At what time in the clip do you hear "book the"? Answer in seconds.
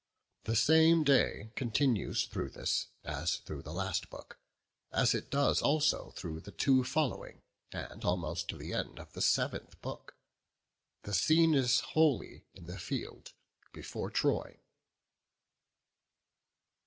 9.83-11.13